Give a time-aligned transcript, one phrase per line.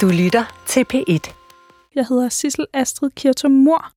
[0.00, 1.34] Du lytter til P1.
[1.94, 3.90] Jeg hedder Sissel Astrid Kirtum Mor.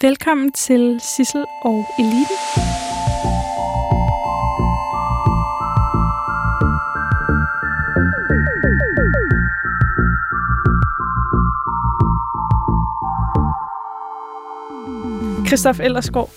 [0.00, 2.36] Velkommen til Sissel og Eliten.
[15.46, 16.30] Christoph Ellersgaard,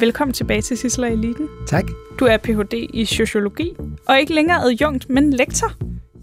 [0.00, 1.48] velkommen tilbage til Sissel og Eliten.
[1.66, 1.84] Tak.
[2.20, 2.86] Du er Ph.D.
[2.94, 5.72] i sociologi, og ikke længere adjunkt, men lektor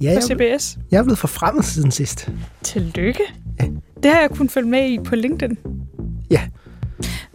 [0.01, 0.77] Ja, på jeg, CBS.
[0.91, 2.29] jeg er blevet forfremmet siden sidst.
[2.63, 3.23] Tillykke.
[3.59, 3.65] Ja.
[4.03, 5.57] Det har jeg kun følge med i på LinkedIn.
[6.31, 6.41] Ja.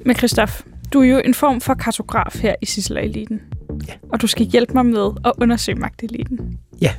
[0.07, 0.53] Men Christoph,
[0.93, 3.41] du er jo en form for kartograf her i Sissel og Eliten.
[3.89, 3.93] Ja.
[4.13, 6.59] Og du skal hjælpe mig med at undersøge magteliten.
[6.81, 6.93] Ja.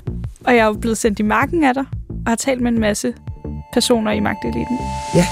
[0.46, 2.80] Og jeg er jo blevet sendt i marken af dig, og har talt med en
[2.80, 3.14] masse
[3.74, 4.78] personer i magteliten.
[5.16, 5.26] Ja.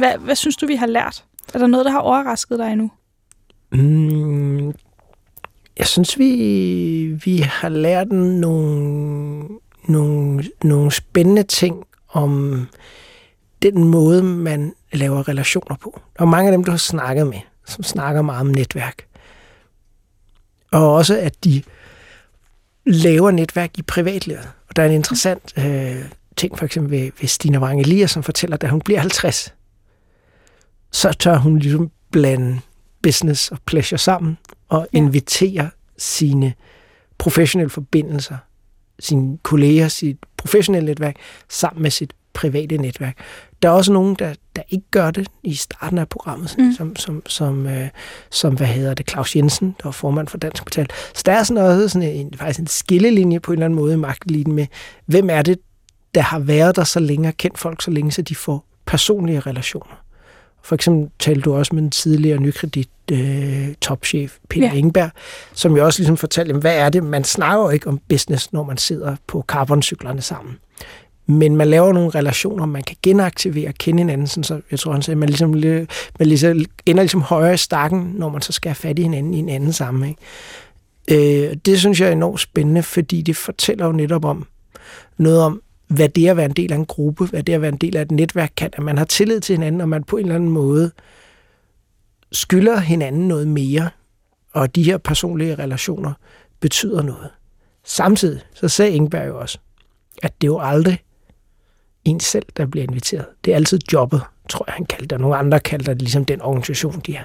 [0.00, 1.24] Hvad, hvad synes du, vi har lært?
[1.54, 2.90] Er der noget, der har overrasket dig endnu?
[3.72, 4.66] Mm,
[5.78, 9.48] jeg synes, vi, vi har lært nogle,
[9.88, 12.66] nogle, nogle spændende ting om
[13.62, 16.00] den måde, man laver relationer på.
[16.18, 19.06] Der er mange af dem, du har snakket med, som snakker meget om netværk.
[20.72, 21.62] Og også, at de
[22.86, 24.48] laver netværk i privatlivet.
[24.68, 26.04] Og der er en interessant øh,
[26.36, 29.54] ting, for eksempel ved, ved Stina Wang Elias, som fortæller, at da hun bliver 50,
[30.92, 32.60] så tør hun ligesom blande
[33.02, 34.38] business og pleasure sammen
[34.68, 34.98] og Ja.
[34.98, 36.52] invitere sine
[37.18, 38.36] professionelle forbindelser,
[39.00, 41.16] sine kolleger, sit professionelle netværk,
[41.48, 43.16] sammen med sit private netværk.
[43.62, 46.72] Der er også nogen, der, der ikke gør det i starten af programmet, Mm.
[46.76, 47.88] som, som, som, øh,
[48.30, 50.86] som, hvad hedder det, Claus Jensen, der var formand for Dansk Metal.
[51.14, 53.92] Så der er sådan også sådan en, faktisk en skillelinje på en eller anden måde
[53.92, 54.66] i magteliten med,
[55.06, 55.58] hvem er det,
[56.14, 59.40] der har været der så længe og kendt folk så længe, så de får personlige
[59.40, 60.02] relationer.
[60.62, 64.72] For eksempel talte du også med den tidligere nykredit øh, topchef Peter Ja.
[64.72, 65.10] Ingeberg,
[65.54, 67.04] som jo også ligesom fortalte, hvad er det?
[67.04, 70.58] Man snakker jo ikke om business, når man sidder på carboncyklerne sammen.
[71.26, 74.26] Men man laver nogle relationer, man kan genaktivere og kende hinanden.
[74.26, 75.88] Sådan, så jeg tror, han sagde, man, ligesom, man
[76.28, 79.38] ligesom, ender ligesom højere i stakken, når man så skal have fat i hinanden i
[79.38, 80.18] en anden sammenhæng.
[81.10, 84.46] Øh, det synes jeg er enormt spændende, fordi det fortæller jo netop om
[85.18, 87.72] noget om, hvad det at være en del af en gruppe, hvad det at være
[87.72, 90.16] en del af et netværk kan, at man har tillid til hinanden, og man på
[90.16, 90.90] en eller anden måde
[92.32, 93.90] skylder hinanden noget mere,
[94.52, 96.12] og de her personlige relationer
[96.60, 97.30] betyder noget.
[97.84, 99.58] Samtidig så sagde Ingeberg jo også,
[100.22, 100.98] at det jo aldrig
[102.04, 103.26] en selv, der bliver inviteret.
[103.44, 105.20] Det er altid jobbet, tror jeg, han kaldte det.
[105.20, 107.24] Nogle andre kalder det ligesom den organisation, de er.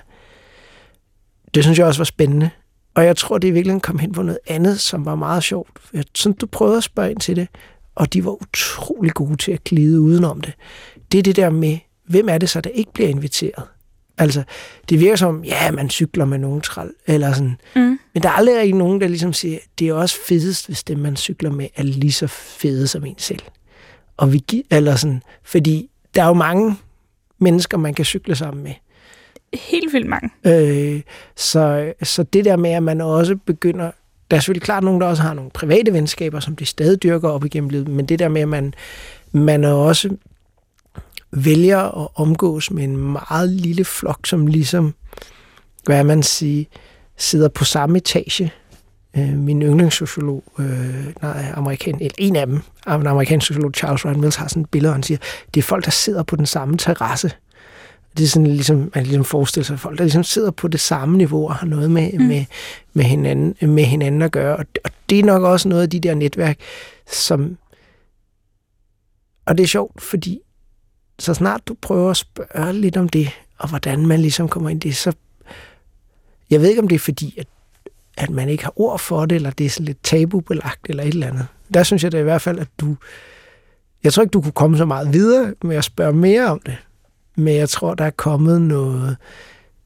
[1.53, 2.49] Det synes jeg også var spændende.
[2.95, 5.69] Og jeg tror, det i virkeligheden kom hen på noget andet, som var meget sjovt.
[5.93, 7.47] Jeg synes, du prøvede at spørge ind til det,
[7.95, 10.53] og de var utrolig gode til at glide udenom det.
[11.11, 13.63] Det er det der med, hvem er det så, der ikke bliver inviteret?
[14.17, 14.43] Altså,
[14.89, 17.57] det virker som, ja, man cykler med nogen træl, eller sådan.
[17.75, 17.99] Mm.
[18.13, 20.99] Men der er aldrig rigtig nogen, der ligesom siger, det er også fedest, hvis det,
[20.99, 23.41] man cykler med, er lige så fede som en selv.
[24.17, 26.75] Og vi gi- eller sådan, fordi der er jo mange
[27.39, 28.73] mennesker, man kan cykle sammen med.
[29.53, 30.29] Helt vildt mange.
[30.45, 31.01] Øh,
[31.35, 33.91] så, så det der med, at man også begynder...
[34.31, 37.29] Der er selvfølgelig klart nogen, der også har nogle private venskaber, som de stadig dyrker
[37.29, 38.73] op igennem livet, men det der med, at man,
[39.31, 40.09] man er også
[41.31, 44.93] vælger at omgås med en meget lille flok, som ligesom,
[45.85, 46.67] hvad man sige,
[47.17, 48.53] sidder på samme etage.
[49.17, 52.55] Øh, min yndlingssociolog, øh, nej, amerikan, eller en af dem,
[52.87, 55.17] en amerikansk sociolog, Charles Ryan Mills, har sådan et billede, og han siger,
[55.53, 57.31] det er folk, der sidder på den samme terrasse.
[58.17, 61.17] Det er sådan ligesom, man ligesom forestille sig folk, der ligesom sidder på det samme
[61.17, 62.25] niveau og har noget med, mm.
[62.25, 62.45] med,
[62.93, 64.57] med, hinanden, med hinanden at gøre.
[64.57, 66.59] Og, og det er nok også noget af de der netværk,
[67.11, 67.57] som...
[69.45, 70.39] Og det er sjovt, fordi
[71.19, 74.85] så snart du prøver at spørge lidt om det, og hvordan man ligesom kommer ind
[74.85, 75.13] i det, så...
[76.49, 77.47] Jeg ved ikke, om det er fordi, at,
[78.17, 81.09] at man ikke har ord for det, eller det er sådan lidt tabubelagt, eller et
[81.09, 81.47] eller andet.
[81.73, 82.95] Der synes jeg da i hvert fald, at du...
[84.03, 86.77] Jeg tror ikke, du kunne komme så meget videre med at spørge mere om det.
[87.35, 89.17] Men jeg tror, der er kommet noget...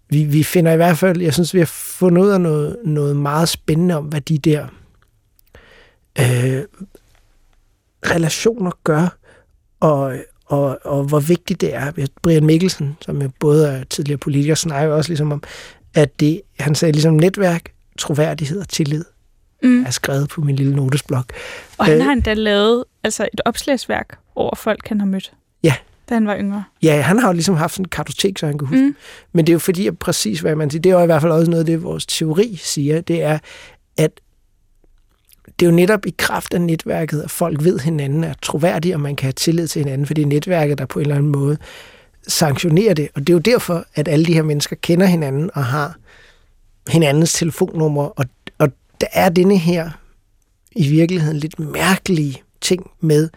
[0.09, 1.21] Vi, vi finder i hvert fald...
[1.21, 4.67] Jeg synes, vi har fundet ud af noget, noget meget spændende om, hvad de der
[6.19, 6.63] øh,
[8.05, 9.17] relationer gør,
[9.79, 10.15] og,
[10.45, 11.91] og, og hvor vigtigt det er.
[12.21, 15.43] Brian Mikkelsen, som jo både er tidligere politiker, snakker også ligesom om,
[15.93, 19.05] at det, han sagde ligesom netværk, troværdighed og tillid
[19.63, 19.85] Mm.
[19.85, 21.33] er skrevet på min lille notesblok.
[21.77, 22.03] Og han Øh.
[22.03, 25.33] har endda lavet altså et opslagsværk over folk, han har mødt.
[25.63, 25.73] Ja.
[26.09, 26.63] Da han var yngre.
[26.83, 28.95] Ja, han har jo ligesom haft sådan en kartotek, så han kan huske Mm.
[29.33, 31.21] Men det er jo fordi, at præcis hvad man siger, det er jo i hvert
[31.21, 33.39] fald også noget af det, vores teori siger, det er,
[33.97, 34.11] at
[35.59, 38.99] det er jo netop i kraft af netværket, at folk ved hinanden er troværdige, og
[38.99, 41.57] man kan have tillid til hinanden, fordi netværket, der på en eller anden måde
[42.27, 43.09] sanktionere det.
[43.15, 45.95] Og det er jo derfor, at alle de her mennesker kender hinanden og har
[46.89, 48.03] hinandens telefonnummer.
[48.03, 48.25] Og,
[48.57, 48.69] og
[49.01, 49.89] der er denne her
[50.71, 53.29] i virkeligheden lidt mærkelige ting med,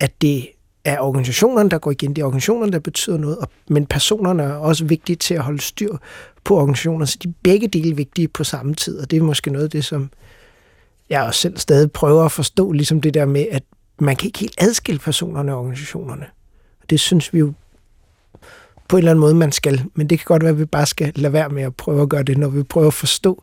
[0.00, 0.48] at det
[0.88, 2.16] er organisationerne, der går igen.
[2.16, 3.38] Det er organisationerne, der betyder noget,
[3.68, 5.96] men personerne er også vigtige til at holde styr
[6.44, 9.50] på organisationer, så de er begge dele vigtige på samme tid, og det er måske
[9.50, 10.10] noget af det, som
[11.10, 13.62] jeg også selv stadig prøver at forstå, ligesom det der med, at
[13.98, 16.26] man kan ikke helt adskille personerne og organisationerne.
[16.90, 17.52] Det synes vi jo
[18.88, 19.84] på en eller anden måde, man skal.
[19.94, 22.08] Men det kan godt være, at vi bare skal lade være med at prøve at
[22.08, 23.42] gøre det, når vi prøver at forstå,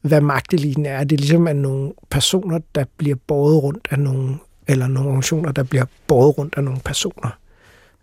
[0.00, 1.04] hvad magteliten er.
[1.04, 4.36] Det er ligesom at nogle personer, der bliver båret rundt af nogle,
[4.68, 7.30] eller nogle organisationer, der bliver båret rundt af nogle personer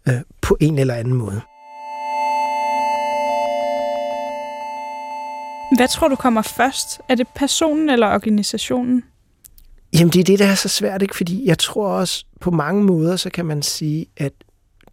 [0.07, 1.41] øh, på en eller anden måde.
[5.77, 6.87] Hvad tror du kommer først?
[7.09, 9.03] Er det personen eller organisationen?
[9.93, 11.15] Jamen, det er det, der er så svært, ikke?
[11.15, 14.33] Fordi jeg tror også, på mange måder, så kan man sige, at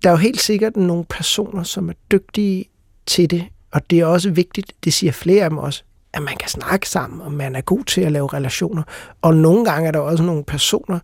[0.03, 2.65] der er jo helt sikkert nogle personer, som er dygtige
[3.07, 5.83] til det, og det er også vigtigt, det siger flere af dem også,
[6.13, 8.83] at man kan snakke sammen, og man er god til at lave relationer.
[9.23, 10.99] Og nogle gange er der også nogle personer,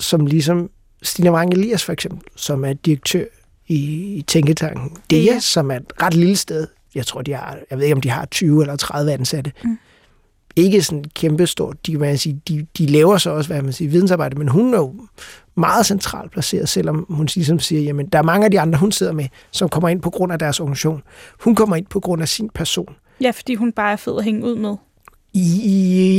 [0.00, 0.70] som ligesom
[1.02, 3.24] Stine Wang Elias for eksempel, som er direktør
[3.68, 5.40] i Tænketanken DEA, ja.
[5.40, 6.66] som er et ret lille sted.
[6.94, 9.52] Jeg tror, de har, jeg ved ikke, om de har 20 eller 30 ansatte.
[9.64, 9.78] Mm
[10.56, 11.86] ikke sådan kæmpestort.
[11.86, 14.78] De, man sige, de, de laver så også, hvad man siger, vidensarbejde, men hun er
[14.78, 14.94] jo
[15.54, 18.92] meget centralt placeret, selvom hun ligesom siger, jamen, der er mange af de andre, hun
[18.92, 21.02] sidder med, som kommer ind på grund af deres organisation.
[21.40, 22.94] Hun kommer ind på grund af sin person.
[23.20, 24.76] Ja, fordi hun bare er fed at hænge ud med.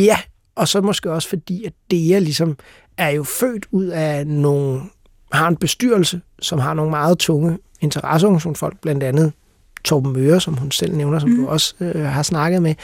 [0.05, 0.17] Ja,
[0.55, 2.57] og så måske også fordi, at er ligesom
[2.97, 4.81] er jo født ud af nogle,
[5.31, 9.33] har en bestyrelse, som har nogle meget tunge interesseorganisationsfolk, blandt andet
[9.83, 11.35] Torben Møre, som hun selv nævner, som mm.
[11.35, 12.75] du også øh, har snakket med,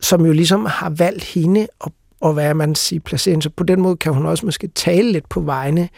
[0.00, 3.80] som jo ligesom har valgt hende og, og hvad man siger, placere Så på den
[3.80, 5.88] måde kan hun også måske tale lidt på vegne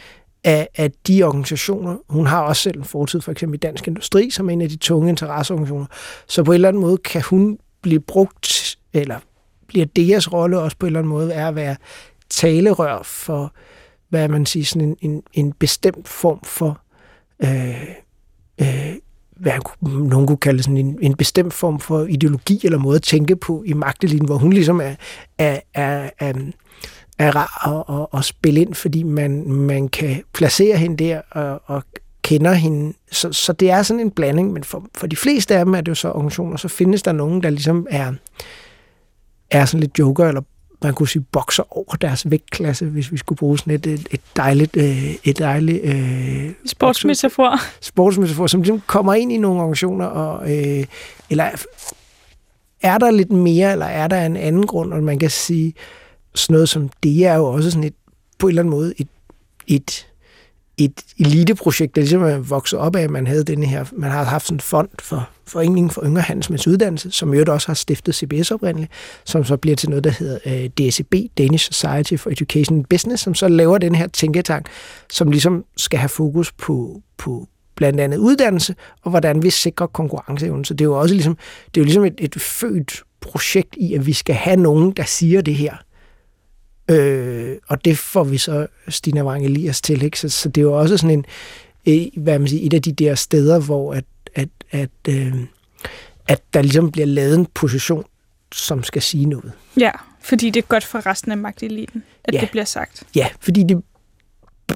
[0.44, 1.96] af, af de organisationer.
[2.08, 4.68] Hun har også selv en fortid, for eksempel i Dansk Industri, som er en af
[4.68, 5.86] de tunge interesseorganisationer.
[6.26, 9.18] Så på en eller anden måde kan hun blive brugt, eller
[9.68, 11.76] bliver deres rolle også på en eller anden måde, er at være
[12.30, 13.54] talerør for,
[14.08, 16.80] hvad man siger, sådan en, en, en bestemt form for
[17.44, 17.82] øh,
[18.60, 18.94] øh,
[19.36, 19.52] hvad
[19.82, 23.62] nogen kunne kalde sådan en, en bestemt form for ideologi eller måde at tænke på
[23.66, 24.94] i magtelinjen, hvor hun ligesom er,
[25.38, 26.32] er, er, er,
[27.18, 31.62] er rar at, at, at spille ind, fordi man, man kan placere hende der og,
[31.66, 31.82] og
[32.22, 32.92] kender hende.
[33.12, 35.80] Så, så det er sådan en blanding, men for, for de fleste af dem er
[35.80, 38.12] det jo så organisationer, så findes der nogen, der ligesom er,
[39.50, 40.42] er sådan lidt joker eller
[40.82, 44.20] man kunne sige, bokser over deres vægtklasse, hvis vi skulle bruge sådan et, et, et
[44.36, 44.76] dejligt...
[44.76, 47.60] Øh, et dejligt øh, sportsmetafor.
[47.80, 50.84] Sportsmetafor, som ligesom kommer ind i nogle organisationer, og, øh,
[51.30, 51.44] eller
[52.82, 55.74] er der lidt mere, eller er der en anden grund, og man kan sige,
[56.34, 57.94] sådan noget som det er jo også sådan et,
[58.38, 59.08] på en eller anden måde et,
[59.66, 60.06] et
[60.78, 64.24] et eliteprojekt, der ligesom er vokset op af, at man havde denne her, man har
[64.24, 68.14] haft sådan en fond for Foreningen for Yngre Handelsmænds Uddannelse, som jo også har stiftet
[68.14, 68.92] CBS oprindeligt,
[69.24, 73.22] som så bliver til noget, der hedder øh, DSB, Danish Society for Education and Business,
[73.22, 74.66] som så laver den her tænketank,
[75.10, 77.46] som ligesom skal have fokus på, på
[77.76, 80.64] blandt andet uddannelse, og hvordan vi sikrer konkurrenceevnen.
[80.64, 81.36] Så det er jo også ligesom,
[81.74, 85.04] det er jo ligesom et, et født projekt i, at vi skal have nogen, der
[85.04, 85.76] siger det her.
[86.90, 90.02] Øh, og det får vi så Stina Wang Elias til.
[90.02, 90.20] Ikke?
[90.20, 91.24] Så, så det er jo også sådan
[91.84, 95.34] en, hvad man siger, et af de der steder, hvor at, at, at, øh,
[96.28, 98.04] at der ligesom bliver lavet en position,
[98.52, 99.52] som skal sige noget.
[99.80, 99.90] Ja,
[100.20, 102.40] fordi det er godt for resten af magteliten, at ja.
[102.40, 103.02] det bliver sagt.
[103.16, 103.82] Ja, fordi det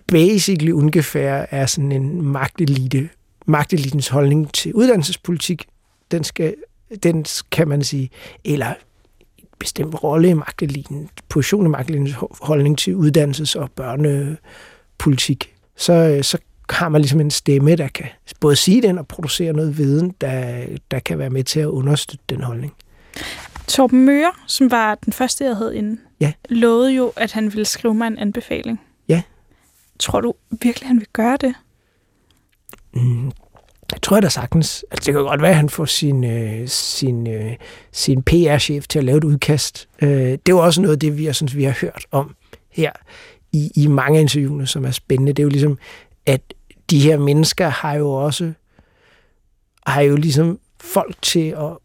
[0.07, 3.09] basically ungefær er sådan en magtelite,
[3.47, 5.65] magtelitens holdning til uddannelsespolitik.
[6.11, 6.55] Den skal,
[7.03, 8.11] den kan man sige,
[8.45, 8.75] eller
[9.61, 16.39] bestemt rolle i magtelinen, position i magtelinens holdning til uddannelses- og børnepolitik, så, så
[16.71, 18.07] har man ligesom en stemme, der kan
[18.41, 22.25] både sige den og producere noget viden, der, der kan være med til at understøtte
[22.29, 22.73] den holdning.
[23.67, 26.33] Torben Møre, som var den første, jeg havde inde, ja.
[26.49, 28.81] lovede jo, at han ville skrive mig en anbefaling.
[29.09, 29.23] Ja.
[29.99, 31.55] Tror du virkelig, han vil gøre det?
[32.95, 33.33] Mm,
[33.93, 37.27] jeg tror da sagtens, altså det kan godt være, at han får sin, øh, sin,
[37.27, 37.53] øh,
[37.93, 39.89] sin PR-chef til at lave et udkast.
[40.03, 42.35] Øh, det er jo også noget af det, vi har, synes, vi har hørt om
[42.71, 42.93] her
[43.53, 45.33] i, i mange interviewene, som er spændende.
[45.33, 45.79] Det er jo ligesom,
[46.27, 46.41] at
[46.91, 48.53] de her mennesker har jo også
[49.87, 51.77] har jo ligesom folk til at...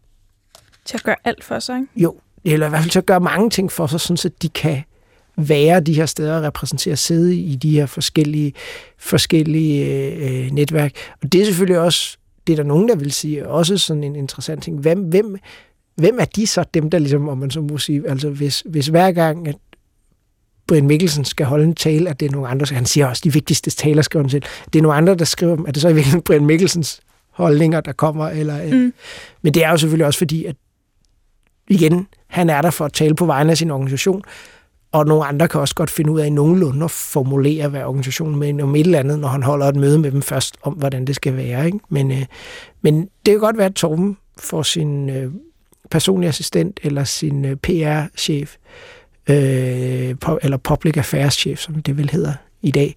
[0.84, 1.88] Til at gøre alt for sig, ikke?
[1.96, 4.48] Jo, eller i hvert fald til at gøre mange ting for sig, sådan så de
[4.48, 4.82] kan
[5.36, 8.52] være de her steder og repræsentere, sidde i de her forskellige,
[8.98, 10.92] forskellige øh, netværk.
[11.22, 12.16] Og det er selvfølgelig også,
[12.46, 14.78] det er der nogen, der vil sige, også sådan en interessant ting.
[14.80, 15.36] Hvem, hvem,
[15.94, 18.86] hvem er de så dem, der ligesom, om man så må sige, altså hvis, hvis
[18.86, 19.56] hver gang, at
[20.66, 23.32] Brian Mikkelsen skal holde en tale, at det er nogle andre, han siger også, de
[23.32, 25.88] vigtigste taler skriver han selv, det er nogle andre, der skriver dem, at det så
[25.88, 27.00] er virkelig Brian Mikkelsens
[27.30, 28.92] holdninger, der kommer, eller, øh, mm.
[29.42, 30.56] men det er jo selvfølgelig også fordi, at
[31.68, 34.22] igen, han er der for at tale på vegne af sin organisation,
[34.92, 38.62] og nogle andre kan også godt finde ud af nogenlunde at formulere, hvad organisationen med
[38.62, 41.16] om et eller andet, når han holder et møde med dem først om, hvordan det
[41.16, 41.66] skal være.
[41.66, 41.78] Ikke?
[41.88, 42.26] Men, øh,
[42.82, 45.32] men det kan godt være, at Torben får sin øh,
[45.90, 48.56] personlige assistent eller sin øh, PR-chef,
[49.30, 52.94] øh, eller public affairs-chef, som det vel hedder i dag,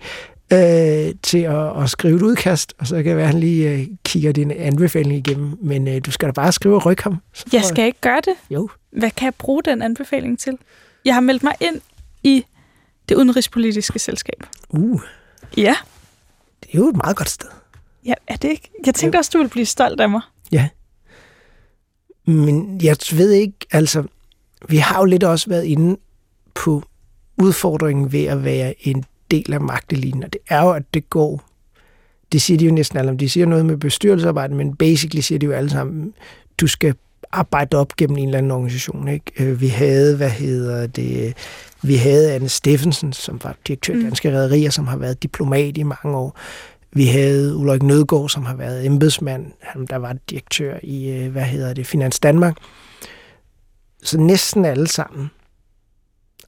[0.54, 3.72] øh, til at, at skrive et udkast, og så kan det være, at han lige
[3.72, 5.58] øh, kigger din anbefaling igennem.
[5.62, 7.18] Men øh, du skal da bare skrive og rykke ham.
[7.54, 8.34] Jeg skal ikke gøre det.
[8.50, 8.70] Jo.
[8.92, 10.58] Hvad kan jeg bruge den anbefaling til?
[11.06, 11.82] Jeg har meldt mig ind
[12.24, 12.46] i
[13.10, 14.44] det udenrigspolitiske selskab.
[14.70, 15.02] Uh.
[15.58, 15.76] Ja.
[16.64, 17.50] Det er jo et meget godt sted.
[18.06, 18.72] Ja, er det ikke?
[18.86, 20.22] Jeg tænkte også, du ville blive stolt af mig.
[20.52, 20.70] Ja.
[22.26, 24.04] Men jeg ved ikke, altså,
[24.70, 25.98] vi har jo lidt også været inde
[26.54, 26.84] på
[27.38, 31.50] udfordringen ved at være en del af magtelinen, og det er jo, at det går
[32.32, 33.18] det siger de jo næsten alle om.
[33.18, 36.14] De siger noget med bestyrelsesarbejde, men basically siger de jo alle sammen,
[36.58, 36.96] du skal
[37.32, 39.08] arbejde op gennem en eller anden organisation.
[39.08, 39.32] Ikke?
[39.40, 41.38] Øh, vi havde, hvad hedder det,
[41.82, 44.04] vi havde Anne Steffensen, som var direktør i mm.
[44.04, 46.40] Danske Rederier, som har været diplomat i mange år.
[46.94, 51.44] Vi havde Ulrik Nødgaard, som har været embedsmand, han der var direktør i, øh, hvad
[51.44, 52.58] hedder det, Finans Danmark.
[54.04, 55.32] Så næsten alle sammen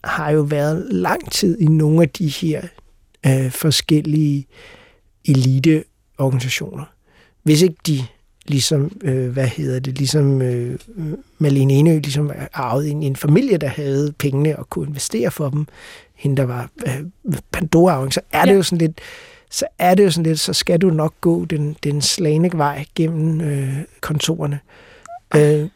[0.03, 2.61] har jo været lang tid i nogle af de her
[3.25, 4.47] øh, forskellige
[5.25, 6.85] eliteorganisationer.
[7.43, 8.05] Hvis ikke de
[8.47, 10.79] ligesom, øh, hvad hedder det, ligesom øh,
[11.37, 15.49] Malene Enø ligesom arvet ind i en familie, der havde pengene og kunne investere for
[15.49, 15.67] dem,
[16.15, 17.03] hende der var øh,
[17.51, 18.45] pandora så er ja.
[18.45, 19.01] det jo sådan lidt,
[19.49, 22.85] så er det jo sådan lidt, så skal du nok gå den, den slagende vej
[22.95, 24.59] gennem øh, kontorerne.
[25.35, 25.69] Øh,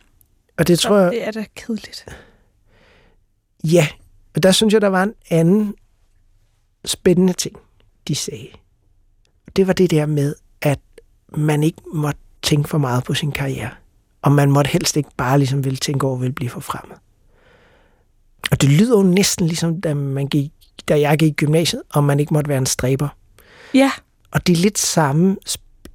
[0.57, 1.11] og det tror jeg...
[1.11, 2.05] Det er da kedeligt.
[3.63, 3.87] Ja,
[4.35, 5.75] og der synes jeg, der var en anden
[6.85, 7.55] spændende ting,
[8.07, 8.47] de sagde.
[9.55, 10.79] Det var det der med, at
[11.37, 13.69] man ikke måtte tænke for meget på sin karriere.
[14.21, 16.97] Og man måtte helst ikke bare ligesom ville tænke over, at ville blive forfremmet.
[18.51, 20.51] Og det lyder jo næsten ligesom, da, man gik,
[20.89, 23.07] da jeg gik i gymnasiet, og man ikke måtte være en stræber.
[23.73, 23.91] Ja.
[24.31, 25.35] Og det er lidt samme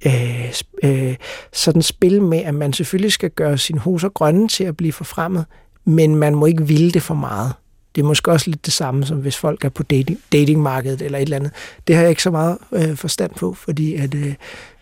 [0.05, 0.53] øh,
[0.83, 1.15] øh,
[1.53, 5.45] sådan spil med, at man selvfølgelig skal gøre sin hoser grønne til at blive forfremmet,
[5.85, 7.53] men man må ikke ville det for meget.
[7.95, 11.17] Det er måske også lidt det samme, som hvis folk er på dating, datingmarkedet eller
[11.17, 11.51] et eller andet.
[11.87, 14.33] Det har jeg ikke så meget øh, forstand på, fordi at, øh,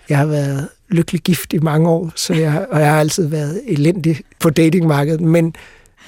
[0.09, 3.61] jeg har været lykkelig gift i mange år, så jeg, og jeg har altid været
[3.67, 5.21] elendig på datingmarkedet.
[5.21, 5.55] Men,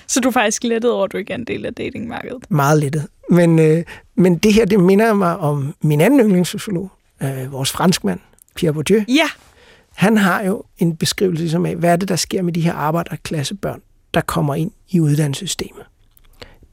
[0.08, 2.52] så du er faktisk lettet over, at du ikke er en del af datingmarkedet?
[2.52, 3.08] Meget lettet.
[3.30, 3.84] Men, øh,
[4.16, 6.92] men det her, det minder mig om min anden yndlingssociolog,
[7.24, 8.20] øh, vores franskmand,
[8.56, 9.04] Pierre Bourdieu.
[9.08, 9.30] Ja.
[9.96, 12.74] Han har jo en beskrivelse ligesom af, hvad er det, der sker med de her
[12.74, 13.82] arbejderklassebørn,
[14.14, 15.86] der kommer ind i uddannelsessystemet.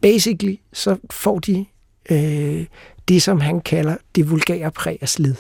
[0.03, 1.67] Basically, så får de
[2.11, 2.67] øh,
[3.09, 5.35] det, som han kalder det vulgære præg af slid.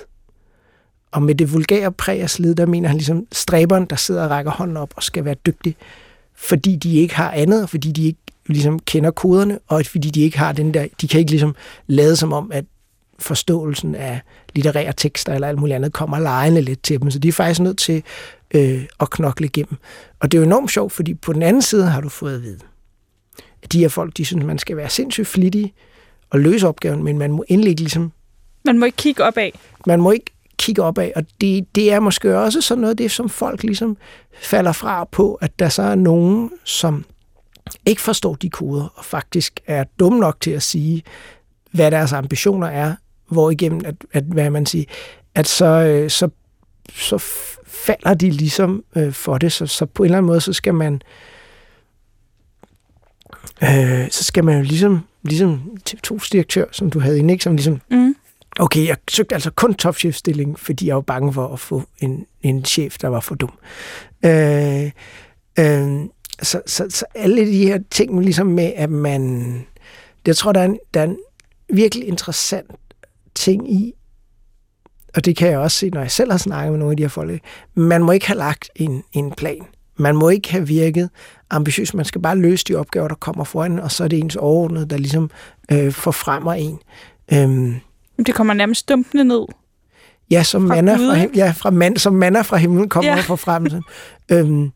[1.11, 4.31] Og med det vulgære præg af slid, der mener han ligesom stræberen, der sidder og
[4.31, 5.77] rækker hånden op og skal være dygtig,
[6.35, 10.21] fordi de ikke har andet, og fordi de ikke ligesom kender koderne, og fordi de
[10.21, 11.55] ikke har den der, de kan ikke ligesom
[11.87, 12.65] lade som om, at
[13.19, 14.21] forståelsen af
[14.55, 17.11] litterære tekster eller alt muligt andet kommer lejende lidt til dem.
[17.11, 18.03] Så de er faktisk nødt til
[18.55, 19.77] øh, at knokle igennem.
[20.21, 22.43] Og det er jo enormt sjovt, fordi på den anden side har du fået at
[22.43, 22.59] vide,
[23.63, 25.75] at de her folk, de synes, man skal være sindssygt flittig
[26.31, 28.13] og løse opgaven, men man må endelig ikke ligesom...
[28.65, 29.51] Man må ikke kigge opad.
[29.87, 33.11] Man må ikke kigge op af, og det, det er måske også sådan noget, det
[33.11, 33.97] som folk ligesom
[34.41, 37.05] falder fra på, at der så er nogen, som
[37.87, 41.03] ikke forstår de koder, og faktisk er dum nok til at sige,
[41.73, 42.95] hvad deres ambitioner er,
[43.29, 44.85] hvor igennem, at, at hvad man siger,
[45.35, 46.29] at så, øh, så,
[46.95, 47.19] så
[47.67, 50.75] falder de ligesom øh, for det, så, så på en eller anden måde, så skal
[50.75, 51.03] man
[53.63, 57.45] øh, så skal man jo ligesom, ligesom TV2-direktør, som du havde inde, ikke?
[57.45, 58.15] som ligesom mm
[58.59, 62.65] okay, jeg søgte altså kun topchefstilling, fordi jeg var bange for at få en, en
[62.65, 63.53] chef, der var for dum.
[64.25, 64.91] Øh,
[65.59, 66.09] øh,
[66.43, 69.53] så, så, så alle de her ting, ligesom med, at man...
[70.27, 71.19] Jeg tror, der er en, der er en
[71.73, 72.71] virkelig interessant
[73.35, 73.93] ting i,
[75.17, 77.03] og det kan jeg også se, når jeg selv har snakket med nogle af de
[77.03, 77.41] her folk,
[77.75, 79.67] man må ikke have lagt en, en plan.
[79.97, 81.11] Man må ikke have virket
[81.51, 81.95] ambitiøs.
[81.95, 84.87] Man skal bare løse de opgaver, der kommer foran, og så er det ens overordnede,
[84.87, 85.31] der ligesom
[85.73, 86.79] øh, forfremmer en.
[87.33, 87.77] Øh,
[88.27, 89.45] det kommer nærmest dumpende ned.
[90.31, 93.21] Ja, som fra manna fra, him- ja, fra man, som manna fra himlen kommer ja.
[93.21, 93.67] fra frem.
[94.33, 94.71] øhm,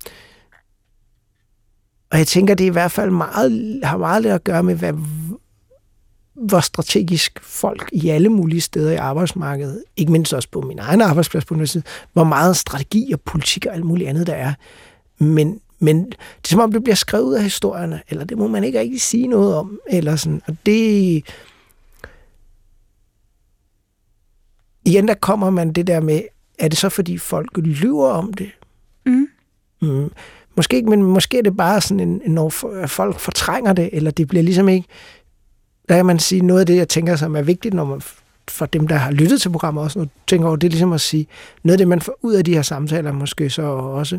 [2.11, 4.75] og jeg tænker, det er i hvert fald meget, har meget lidt at gøre med,
[4.75, 4.93] hvad,
[6.35, 11.01] hvor strategisk folk i alle mulige steder i arbejdsmarkedet, ikke mindst også på min egen
[11.01, 14.55] arbejdsplads på universitetet, hvor meget strategi og politik og alt muligt andet der er.
[15.19, 18.49] Men, men det er som om, det bliver skrevet ud af historierne, eller det må
[18.49, 19.79] man ikke rigtig sige noget om.
[19.91, 20.43] Eller sådan.
[20.47, 21.25] Og det,
[24.85, 26.23] igen, der kommer man det der med,
[26.59, 28.51] er det så fordi folk lyver om det?
[29.07, 29.29] Mm.
[29.83, 30.13] Mm.
[30.57, 32.49] Måske ikke, men måske er det bare sådan, en, når
[32.87, 34.89] folk fortrænger det, eller det bliver ligesom ikke...
[35.89, 38.03] Der kan man sige, noget af det, jeg tænker, som er vigtigt, når man
[38.51, 41.01] for dem, der har lyttet til programmet også, nu tænker over, det er ligesom at
[41.01, 41.27] sige,
[41.63, 44.19] noget af det, man får ud af de her samtaler, måske så også,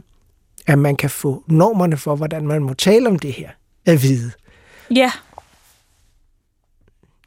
[0.68, 3.50] at man kan få normerne for, hvordan man må tale om det her,
[3.86, 4.32] at vide.
[4.96, 5.12] Ja.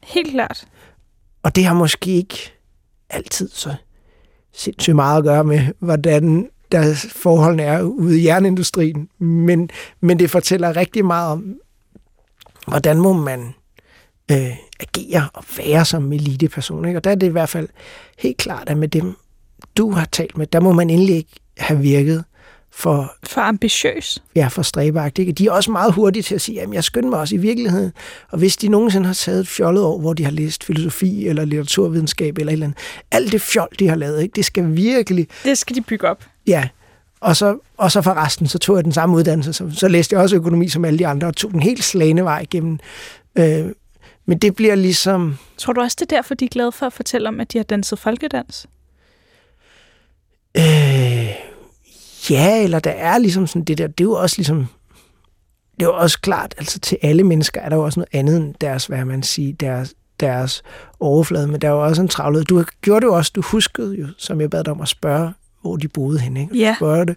[0.03, 0.67] Helt klart.
[1.43, 2.53] Og det har måske ikke
[3.09, 3.75] altid så
[4.53, 9.69] sindssygt meget at gøre med, hvordan der forholdene er ude i jernindustrien, men,
[10.01, 11.55] men det fortæller rigtig meget om,
[12.67, 13.53] hvordan må man
[14.31, 16.85] øh, agere og være som eliteperson.
[16.85, 16.99] Ikke?
[16.99, 17.69] Og der er det i hvert fald
[18.17, 19.15] helt klart, at med dem,
[19.77, 22.23] du har talt med, der må man endelig ikke have virket
[22.77, 23.15] for...
[23.23, 24.23] For ambitiøs.
[24.35, 25.27] Ja, for stræbeagtigt.
[25.27, 25.37] Ikke?
[25.37, 27.91] De er også meget hurtige til at sige, at jeg skynder mig også i virkeligheden.
[28.31, 31.45] Og hvis de nogensinde har taget et fjollet år, hvor de har læst filosofi eller
[31.45, 32.79] litteraturvidenskab eller et eller andet,
[33.11, 34.33] alt det fjol, de har lavet, ikke?
[34.35, 35.27] det skal virkelig...
[35.43, 36.25] Det skal de bygge op.
[36.47, 36.67] Ja,
[37.19, 39.53] og så, og så for resten, så tog jeg den samme uddannelse.
[39.53, 42.23] Så, så læste jeg også økonomi som alle de andre, og tog den helt slagende
[42.23, 42.79] vej igennem.
[43.37, 43.65] Øh,
[44.25, 45.37] men det bliver ligesom...
[45.57, 47.57] Tror du også, det er derfor, de er glade for at fortælle om, at de
[47.57, 48.67] har danset folkedans?
[50.57, 51.47] Øh,
[52.31, 54.67] ja, eller der er ligesom sådan det der, det er jo også ligesom,
[55.79, 58.37] det er jo også klart, altså til alle mennesker er der jo også noget andet
[58.37, 60.63] end deres, hvad man siger, deres, deres
[60.99, 62.43] overflade, men der er jo også en travlhed.
[62.43, 65.31] Du gjorde det jo også, du huskede jo, som jeg bad dig om at spørge,
[65.61, 66.41] hvor de boede henne.
[66.41, 66.57] Ikke?
[66.57, 66.75] Ja.
[66.77, 67.15] Spørger det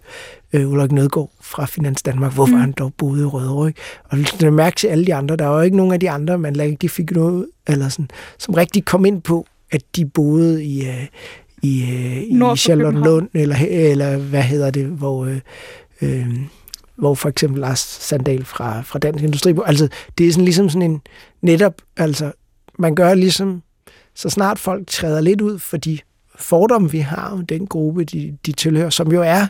[0.53, 2.61] øh, Ulrik Nødgaard fra Finans Danmark, hvorfor mm.
[2.61, 3.67] han dog boede i Rødovre.
[3.67, 3.79] Ikke?
[4.03, 5.35] Og det mærke til alle de andre.
[5.35, 8.53] Der var jo ikke nogen af de andre, man de fik noget, eller sådan, som
[8.53, 11.07] rigtig kom ind på, at de boede i, øh,
[11.61, 15.25] i, øh, i Charlottenlund, eller, eller hvad hedder det, hvor...
[15.25, 15.39] Øh,
[16.01, 16.27] øh,
[16.95, 19.87] hvor for eksempel Lars Sandal fra, fra Dansk Industri, altså
[20.17, 21.01] det er sådan ligesom sådan en,
[21.41, 22.31] netop, altså
[22.79, 23.61] man gør ligesom,
[24.15, 25.99] så snart folk træder lidt ud for de
[26.35, 29.47] fordomme, vi har, den gruppe, de, de tilhører, som jo er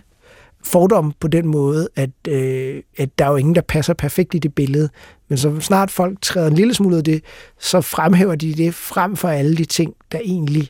[0.65, 4.39] fordom på den måde, at, øh, at der er jo ingen, der passer perfekt i
[4.39, 4.89] det billede.
[5.27, 7.23] Men så snart folk træder en lille smule af det,
[7.59, 10.69] så fremhæver de det frem for alle de ting, der egentlig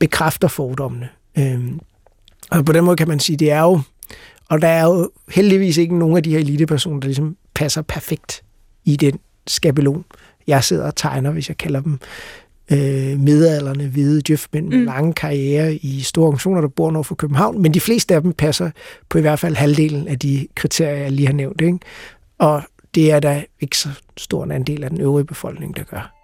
[0.00, 1.08] bekræfter fordommene.
[1.38, 1.80] Øhm,
[2.50, 3.80] og på den måde kan man sige, det er jo,
[4.48, 8.42] og der er jo heldigvis ikke nogen af de her elitepersoner, der ligesom passer perfekt
[8.84, 10.04] i den skabelon,
[10.46, 11.98] jeg sidder og tegner, hvis jeg kalder dem
[12.70, 14.84] øh, midalderne hvide djøfmænd med mm.
[14.84, 18.32] lange karriere i store organisationer, der bor nord for København, men de fleste af dem
[18.32, 18.70] passer
[19.08, 21.60] på i hvert fald halvdelen af de kriterier, jeg lige har nævnt.
[21.60, 21.78] Ikke?
[22.38, 22.62] Og
[22.94, 26.19] det er der ikke så stor en andel af den øvrige befolkning, der gør.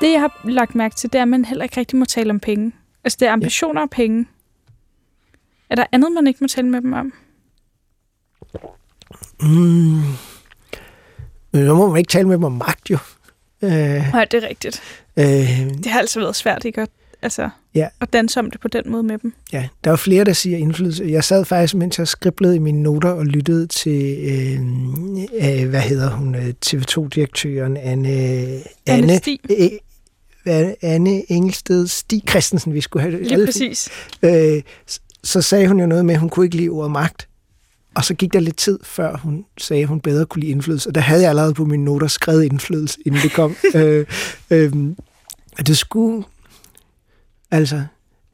[0.00, 2.30] Det, jeg har lagt mærke til, det er, at man heller ikke rigtig må tale
[2.30, 2.72] om penge.
[3.04, 3.84] Altså, det er ambitioner ja.
[3.84, 4.26] og penge.
[5.70, 7.12] Er der andet, man ikke må tale med dem om?
[9.40, 10.02] Mm.
[11.52, 12.98] Men så må man ikke tale med dem om magt, jo.
[13.62, 13.70] Øh,
[14.12, 14.82] Nej, det er rigtigt.
[15.16, 15.24] Øh,
[15.84, 16.80] det har altså været svært, ikke?
[16.80, 16.90] At,
[17.22, 17.88] altså, ja.
[18.00, 19.32] at danse om det på den måde med dem.
[19.52, 21.04] Ja, der er flere, der siger indflydelse.
[21.04, 24.60] Jeg sad faktisk, mens jeg skriblede i mine noter og lyttede til, øh,
[25.62, 28.08] øh, hvad hedder hun, øh, TV2-direktøren Anne...
[28.08, 29.40] Anne, Anne Stig.
[29.50, 29.68] Øh,
[30.82, 33.26] Anne Engelsted Stig Christensen, vi skulle have det.
[33.26, 33.88] Lige præcis.
[34.22, 34.62] Øh,
[35.24, 37.28] så sagde hun jo noget med, at hun kunne ikke lide ordet magt.
[37.94, 40.90] Og så gik der lidt tid, før hun sagde, at hun bedre kunne lide indflydelse.
[40.90, 43.56] Og der havde jeg allerede på mine noter skrevet indflydelse, inden det kom.
[43.74, 44.06] øh,
[44.50, 44.72] øh,
[45.66, 46.24] det skulle...
[47.50, 47.82] Altså,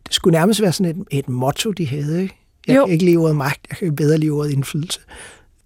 [0.07, 2.23] det skulle nærmest være sådan et, et motto, de havde.
[2.23, 2.35] Ikke?
[2.67, 2.87] Jeg jo.
[2.87, 5.01] kan ikke leve ordet magt, jeg kan bedre leve ordet indflydelse.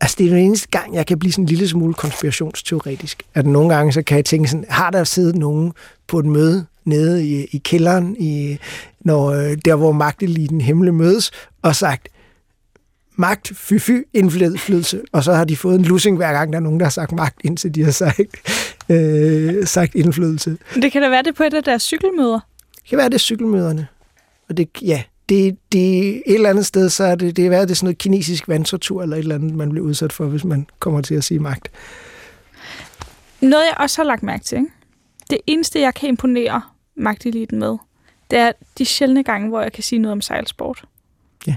[0.01, 3.23] Altså, det er den eneste gang, jeg kan blive sådan en lille smule konspirationsteoretisk.
[3.35, 5.73] At nogle gange, så kan jeg tænke sådan, har der siddet nogen
[6.09, 8.59] på et møde nede i, i kælderen, i,
[9.01, 11.31] når, øh, der hvor magteliten himle mødes,
[11.63, 12.09] og sagt,
[13.17, 16.81] magt, fy-fy, indflydelse, og så har de fået en lussing hver gang, der er nogen,
[16.81, 18.21] der har sagt magt, indtil de har sagt,
[18.89, 20.57] øh, sagt indflydelse.
[20.75, 22.41] Det kan da være det på et af deres cykelmøder.
[22.77, 23.87] Det kan være det cykelmøderne.
[24.49, 27.69] Og det, ja, det, det, et eller andet sted, så er det, det er været
[27.69, 30.67] det sådan noget kinesisk vandtortur, eller et eller andet, man bliver udsat for, hvis man
[30.79, 31.69] kommer til at sige magt.
[33.41, 34.71] Noget, jeg også har lagt mærke til, ikke?
[35.31, 36.63] Det eneste, jeg kan imponere
[36.97, 37.77] magteliten med,
[38.31, 40.85] det er de sjældne gange, hvor jeg kan sige noget om sejlsport.
[41.47, 41.55] Ja,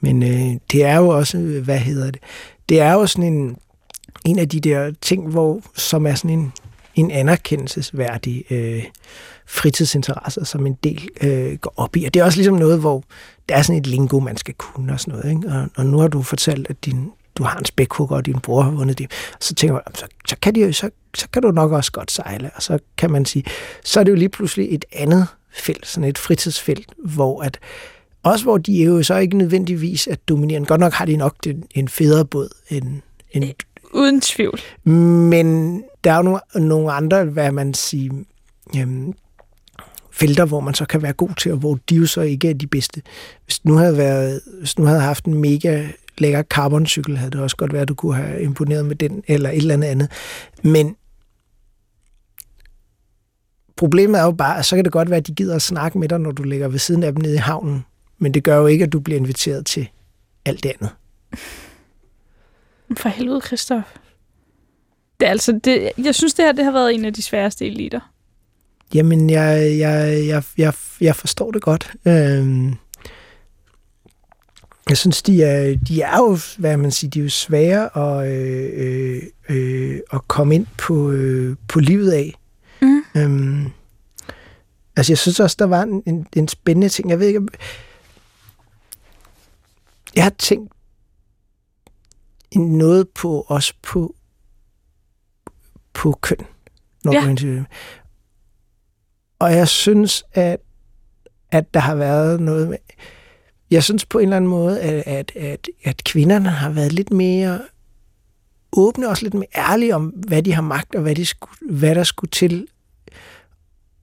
[0.00, 2.22] Men øh, det er jo også, øh, hvad hedder det,
[2.68, 3.56] det er jo sådan en,
[4.24, 6.52] en af de der ting, hvor, som er sådan en,
[6.94, 8.84] en anerkendelsesværdig øh,
[9.46, 12.04] fritidsinteresser, som en del øh, går op i.
[12.04, 13.04] Og det er også ligesom noget, hvor
[13.48, 15.36] der er sådan et lingo, man skal kunne og sådan noget.
[15.36, 15.48] Ikke?
[15.48, 18.62] Og, og nu har du fortalt, at din, du har en spækhugger, og din bror
[18.62, 19.10] har vundet det.
[19.40, 22.50] Så tænker man, så, så, kan de, så, så kan du nok også godt sejle.
[22.54, 23.44] Og så kan man sige,
[23.84, 27.58] så er det jo lige pludselig et andet felt, sådan et fritidsfelt, hvor at
[28.22, 30.64] også hvor de jo så ikke nødvendigvis at dominere.
[30.64, 33.44] Godt nok har de nok en, en federe båd end, end,
[33.92, 34.60] Uden tvivl.
[34.84, 38.12] Men der er jo nogle, nogle andre, hvad man siger,
[38.76, 39.12] øhm,
[40.10, 42.54] felter, hvor man så kan være god til, og hvor de jo så ikke er
[42.54, 43.02] de bedste.
[43.44, 45.86] Hvis nu havde, været, hvis nu havde haft en mega
[46.20, 49.50] lækker carboncykel, havde det også godt været, at du kunne have imponeret med den, eller
[49.50, 50.10] et eller andet andet.
[50.62, 50.96] Men
[53.76, 55.98] problemet er jo bare, at så kan det godt være, at de gider at snakke
[55.98, 57.84] med dig, når du ligger ved siden af dem nede i havnen.
[58.18, 59.88] Men det gør jo ikke, at du bliver inviteret til
[60.44, 60.90] alt det andet.
[62.96, 63.84] For helvede, Christoph.
[65.20, 67.66] Det er altså, det, jeg synes, det her det har været en af de sværeste
[67.66, 68.00] eliter.
[68.94, 71.92] Jamen, jeg, jeg, jeg, jeg, jeg forstår det godt.
[72.06, 72.74] Øhm,
[74.90, 78.32] jeg synes, de er, de er jo, hvad man siger, de er jo svære at,
[78.32, 82.34] øh, øh, at komme ind på, øh, på livet af.
[82.82, 83.02] Mm.
[83.16, 83.72] Øhm,
[84.96, 87.10] altså, jeg synes også, der var en, en, en spændende ting.
[87.10, 87.40] Jeg ved ikke,
[90.14, 90.72] jeg har tænkt
[92.56, 94.14] noget på, også på,
[95.92, 96.46] på køn.
[97.04, 97.34] Når Ja.
[97.42, 97.64] ja.
[99.38, 100.60] Og jeg synes, at,
[101.50, 102.78] at der har været noget med...
[103.70, 107.10] Jeg synes på en eller anden måde, at, at, at, at kvinderne har været lidt
[107.10, 107.60] mere
[108.72, 111.94] åbne, også lidt mere ærlige om, hvad de har magt, og hvad, de skulle, hvad
[111.94, 112.66] der skulle til.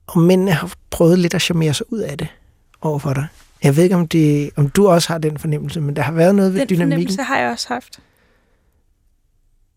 [0.06, 2.28] Og mændene har prøvet lidt at charmere sig ud af det
[2.80, 3.26] overfor dig.
[3.62, 6.34] Jeg ved ikke, om, det, om du også har den fornemmelse, men der har været
[6.34, 6.92] noget ved Den dynamikken.
[6.92, 8.00] fornemmelse har jeg også haft.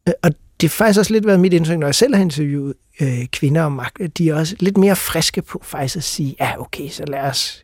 [0.08, 2.74] Øh, Og det har faktisk også lidt været mit indtryk, når jeg selv har interviewet
[3.02, 6.36] øh, kvinder om magt, at de er også lidt mere friske på faktisk at sige,
[6.40, 7.64] ja okay, så lad os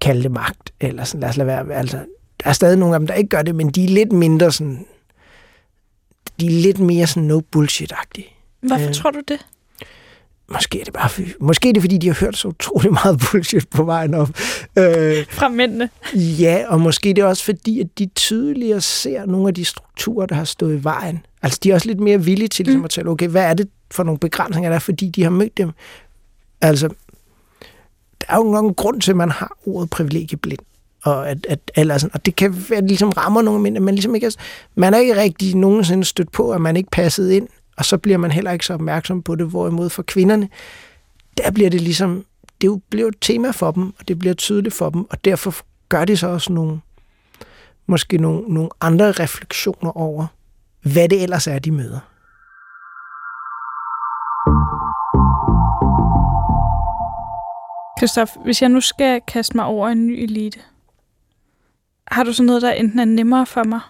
[0.00, 1.72] kalde det magt, eller sådan, lad os lade være.
[1.74, 1.96] Altså,
[2.44, 4.52] der er stadig nogle af dem, der ikke gør det, men de er lidt mindre
[4.52, 4.86] sådan,
[6.40, 8.58] de er lidt mere sådan no bullshit-agtige.
[8.60, 8.94] Hvorfor Øh.
[8.94, 9.46] tror du det?
[10.52, 13.20] Måske er det bare, for- måske er det, fordi de har hørt så utrolig meget
[13.30, 14.28] bullshit på vejen op.
[14.78, 15.90] Øh, Fra mændene.
[16.14, 20.26] Ja, og måske det er også fordi, at de tydeligere ser nogle af de strukturer,
[20.26, 21.26] der har stået i vejen.
[21.42, 22.84] Altså, de er også lidt mere villige til ligesom, Mm.
[22.84, 25.56] at tale, okay, hvad er det for nogle begrænsninger, der er, fordi de har mødt
[25.56, 25.70] dem?
[26.60, 26.88] Altså,
[28.20, 30.60] der er jo nok en grund til, at man har ordet privilegieblind.
[31.02, 33.76] Og, at, at, eller sådan, og det kan være, at det ligesom rammer nogle mænd,
[33.76, 34.30] at man ligesom ikke er,
[34.74, 38.18] man er ikke rigtig nogensinde stødt på, at man ikke passede ind, og så bliver
[38.18, 40.48] man heller ikke så opmærksom på det, hvorimod for kvinderne,
[41.36, 42.24] der bliver det ligesom,
[42.60, 45.54] det bliver et tema for dem, og det bliver tydeligt for dem, og derfor
[45.88, 46.80] gør de så også nogle,
[47.86, 50.26] måske nogle, nogle andre refleksioner over,
[50.82, 52.00] hvad det ellers er, de møder.
[57.98, 60.58] Christoph, hvis jeg nu skal kaste mig over en ny elite,
[62.10, 63.80] har du så noget, der enten er nemmere for mig,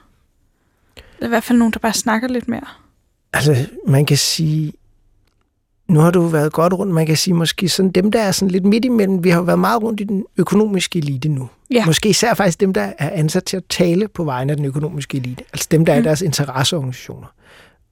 [1.16, 2.66] eller i hvert fald nogen, der bare snakker lidt mere?
[3.32, 4.72] Altså, man kan sige,
[5.88, 8.50] nu har du været godt rundt, man kan sige måske sådan dem, der er sådan
[8.50, 11.48] lidt midt imellem, vi har været meget rundt i den økonomiske elite nu.
[11.70, 11.86] Ja.
[11.86, 15.18] Måske især faktisk dem, der er ansat til at tale på vegne af den økonomiske
[15.18, 15.44] elite.
[15.52, 16.04] Altså dem, der er i Mm.
[16.04, 17.26] deres interesseorganisationer.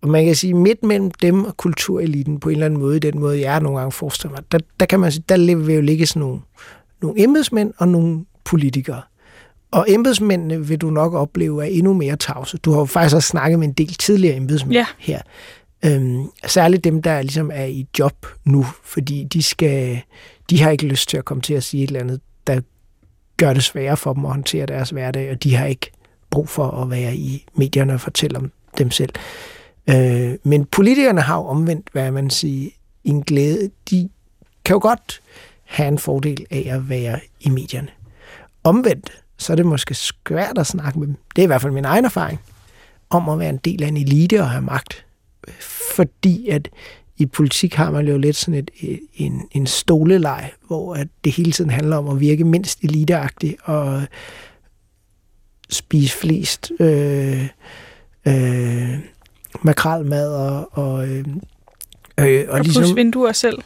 [0.07, 2.99] Og man kan sige, midt mellem dem og kultureliten på en eller anden måde, i
[2.99, 5.81] den måde, jeg nogle gange forestiller mig, der, der kan man sige, der vil jo
[5.81, 6.41] ligge sådan nogle,
[7.03, 9.03] nogle embedsmænd og nogle politikere.
[9.71, 12.59] Og embedsmændene vil du nok opleve er endnu mere tavse.
[12.59, 14.87] Du har jo faktisk også snakket med en del tidligere embedsmænd Ja.
[14.99, 15.21] her.
[15.85, 20.01] Øhm, særligt dem, der ligesom er i job nu, fordi de skal,
[20.51, 22.61] de har ikke lyst til at komme til at sige et eller andet, der
[23.37, 25.91] gør det sværere for dem at håndtere deres hverdag, og de har ikke
[26.31, 29.11] brug for at være i medierne og fortælle om dem selv.
[29.91, 32.71] Øh, men politikerne har jo omvendt, hvad man siger,
[33.05, 33.71] en glæde.
[33.91, 34.09] De
[34.65, 35.21] kan jo godt
[35.65, 37.89] have en fordel af at være i medierne.
[38.65, 41.17] Omvendt, så er det måske svært at snakke med dem.
[41.37, 42.41] Det er i hvert fald min egen erfaring
[43.11, 45.05] om at være en del af en elite og have magt.
[45.95, 46.69] Fordi at
[47.19, 51.33] i politik har man jo lidt sådan et, øh, en, en stoleleg, hvor at det
[51.33, 54.03] hele tiden handler om at virke mindst eliteagtigt og
[55.71, 57.49] spise flest øh,
[58.27, 58.99] øh,
[59.63, 61.25] makralmad og, og, øh,
[62.21, 62.97] øh, Og, og ligesom...
[62.97, 63.59] vinduer selv.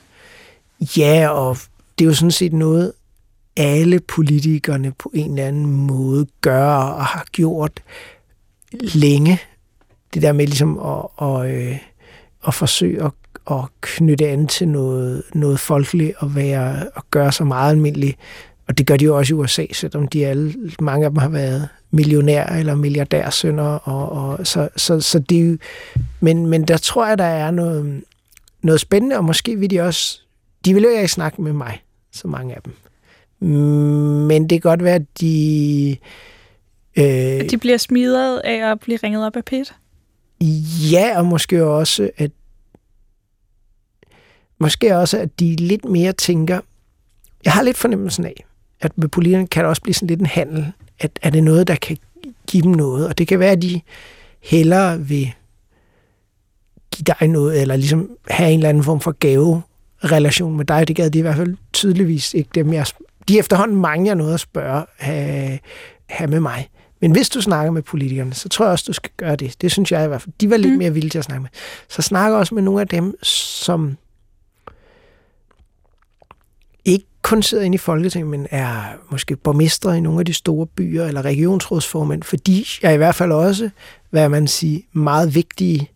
[0.96, 1.57] Ja, og
[1.98, 2.92] det er jo sådan set noget,
[3.57, 7.83] alle politikerne på en eller anden måde gør og har gjort
[8.72, 9.38] længe.
[10.14, 11.79] Det der med ligesom at, at, øh,
[12.46, 13.12] at forsøge at,
[13.50, 18.18] at knytte an til noget, noget folkeligt og være og gøre sig meget almindeligt.
[18.70, 21.28] Og det gør de jo også i USA, selvom de alle, mange af dem har
[21.28, 23.62] været millionærer eller milliardærsønner.
[23.64, 25.56] Og, og, så, så, så det jo,
[26.20, 28.04] men, men der tror jeg, der er noget,
[28.62, 30.20] noget spændende, og måske vil de også...
[30.64, 32.72] De vil jo ikke snakke med mig, så mange af dem.
[34.26, 35.96] Men det kan godt være, at de...
[36.98, 39.74] Øh, de bliver smidet af at blive ringet op af Pet?
[40.92, 42.30] Ja, og måske også, at
[44.59, 46.61] måske også, at de lidt mere tænker...
[47.44, 48.44] Jeg har lidt fornemmelsen af,
[48.81, 50.73] at med politikerne kan der også blive sådan lidt en handel.
[51.01, 51.97] At er det noget, der kan
[52.47, 53.09] give dem noget?
[53.09, 53.81] Og det kan være, at de
[54.40, 55.33] hellere vil
[56.90, 59.62] give dig noget, eller ligesom have en eller anden form for gave
[60.05, 60.88] relation med dig.
[60.88, 62.87] Det gad de i hvert fald tydeligvis ikke dem, jeg...
[63.29, 65.59] De efterhånden mange, jeg noget at spørge, have,
[66.09, 66.69] have med mig.
[67.01, 69.57] Men hvis du snakker med politikerne, så tror jeg også, du skal gøre det.
[69.61, 70.35] Det synes jeg i hvert fald.
[70.40, 70.79] De var lidt mm.
[70.79, 71.51] mere villige til at snakke med.
[71.88, 73.97] Så snakker også med nogle af dem, som
[76.85, 80.66] ikke kun sidder inde i Folketinget, men er måske borgmestre i nogle af de store
[80.66, 83.71] byer, eller regionsrådsformænd, fordi jeg i hvert fald også,
[84.11, 85.90] hvad man siger, meget vigtige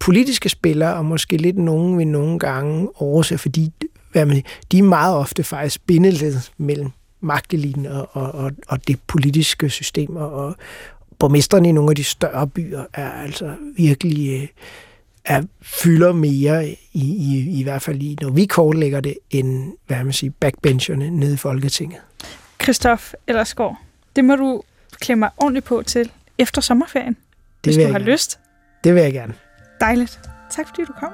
[0.00, 3.72] politiske spillere, og måske lidt nogen vil nogle gange overse, fordi
[4.12, 8.98] hvad man, de er meget ofte faktisk bindeled mellem magteliten og, og, og, og det
[9.06, 10.54] politiske system, og, og
[11.18, 14.48] borgmesterne i nogle af de større byer er altså virkelig øh,
[15.24, 20.04] er, fylder mere i, i, i hvert fald i, når vi kortlægger det, end hvad
[20.04, 22.00] man siger, backbencherne nede i Folketinget.
[22.62, 23.76] Christoph Ellersgaard,
[24.16, 24.62] det må du
[25.00, 27.16] klemme ordentligt på til efter sommerferien,
[27.64, 28.04] det hvis du har gerne.
[28.12, 28.38] lyst.
[28.84, 29.34] Det vil jeg gerne.
[29.80, 30.20] Dejligt.
[30.50, 31.10] Tak fordi du kom.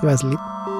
[0.00, 0.79] Det var så lidt.